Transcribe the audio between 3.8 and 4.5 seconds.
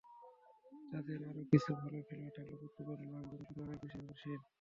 বেশি নির্ভরশীল।